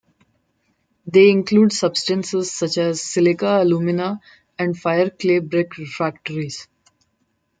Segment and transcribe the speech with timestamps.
[1.05, 4.19] They include substances such as silica, alumina,
[4.57, 6.67] and fire clay brick refractories.